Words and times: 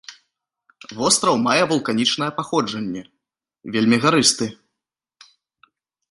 Востраў 0.99 1.35
мае 1.47 1.59
вулканічнае 1.71 2.29
паходжанне, 2.39 3.03
вельмі 3.75 3.97
гарысты. 4.05 4.49